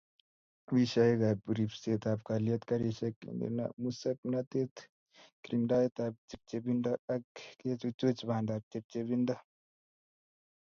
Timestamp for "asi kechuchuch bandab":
7.13-8.61